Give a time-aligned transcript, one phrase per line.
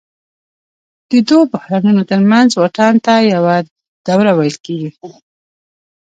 [1.09, 3.55] د دوو بحرانونو ترمنځ واټن ته یوه
[4.07, 4.89] دوره ویل کېږي